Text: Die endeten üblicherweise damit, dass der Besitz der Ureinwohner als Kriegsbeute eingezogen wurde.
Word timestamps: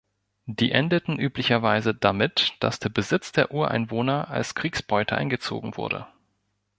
Die 0.47 0.71
endeten 0.71 1.19
üblicherweise 1.19 1.93
damit, 1.93 2.53
dass 2.59 2.79
der 2.79 2.89
Besitz 2.89 3.33
der 3.33 3.51
Ureinwohner 3.51 4.31
als 4.31 4.55
Kriegsbeute 4.55 5.15
eingezogen 5.15 5.77
wurde. 5.77 6.07